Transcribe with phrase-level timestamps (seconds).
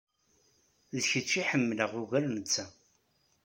[0.95, 2.65] D kečč i ḥemmleɣ ugar netta.